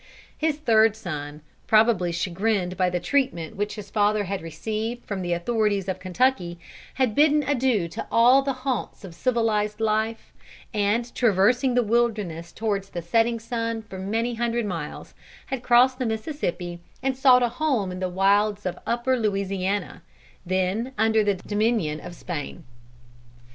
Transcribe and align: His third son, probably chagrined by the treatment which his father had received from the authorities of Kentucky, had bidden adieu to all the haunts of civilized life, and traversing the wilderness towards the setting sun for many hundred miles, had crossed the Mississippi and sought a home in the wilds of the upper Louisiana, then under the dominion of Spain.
His 0.35 0.57
third 0.57 0.95
son, 0.95 1.41
probably 1.67 2.11
chagrined 2.11 2.75
by 2.75 2.89
the 2.89 2.99
treatment 2.99 3.55
which 3.55 3.75
his 3.75 3.91
father 3.91 4.23
had 4.23 4.41
received 4.41 5.05
from 5.05 5.21
the 5.21 5.31
authorities 5.33 5.87
of 5.87 5.99
Kentucky, 5.99 6.57
had 6.95 7.13
bidden 7.13 7.43
adieu 7.43 7.87
to 7.89 8.07
all 8.11 8.41
the 8.41 8.51
haunts 8.65 9.03
of 9.03 9.13
civilized 9.13 9.79
life, 9.79 10.33
and 10.73 11.13
traversing 11.13 11.75
the 11.75 11.83
wilderness 11.83 12.51
towards 12.51 12.89
the 12.89 13.01
setting 13.03 13.39
sun 13.39 13.83
for 13.83 13.99
many 13.99 14.33
hundred 14.33 14.65
miles, 14.65 15.13
had 15.45 15.61
crossed 15.61 15.99
the 15.99 16.07
Mississippi 16.07 16.79
and 17.03 17.15
sought 17.15 17.43
a 17.43 17.49
home 17.49 17.91
in 17.91 17.99
the 17.99 18.09
wilds 18.09 18.65
of 18.65 18.73
the 18.73 18.81
upper 18.87 19.15
Louisiana, 19.19 20.01
then 20.43 20.93
under 20.97 21.23
the 21.23 21.35
dominion 21.35 21.99
of 21.99 22.15
Spain. 22.15 22.63